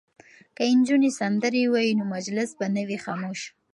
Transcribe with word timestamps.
که 0.55 0.63
نجونې 0.77 1.09
سندرې 1.19 1.61
ووايي 1.67 1.93
نو 1.99 2.03
مجلس 2.15 2.49
به 2.59 2.65
نه 2.75 2.81
وي 2.87 2.97
خاموش. 3.05 3.41